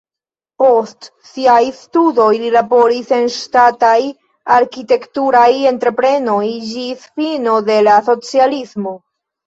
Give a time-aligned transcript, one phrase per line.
[0.61, 3.95] Post siaj studoj li laboris en ŝtataj
[4.57, 6.43] arkitekturaj entreprenoj
[6.75, 9.01] ĝis fino de la socialismo.